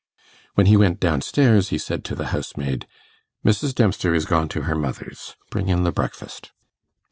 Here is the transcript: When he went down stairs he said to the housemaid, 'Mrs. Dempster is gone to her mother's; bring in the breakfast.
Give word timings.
When 0.55 0.65
he 0.65 0.77
went 0.77 0.99
down 0.99 1.21
stairs 1.21 1.69
he 1.69 1.77
said 1.77 2.03
to 2.05 2.15
the 2.15 2.29
housemaid, 2.33 2.87
'Mrs. 3.45 3.75
Dempster 3.75 4.15
is 4.15 4.25
gone 4.25 4.49
to 4.49 4.63
her 4.63 4.73
mother's; 4.73 5.35
bring 5.51 5.67
in 5.67 5.83
the 5.83 5.91
breakfast. 5.91 6.51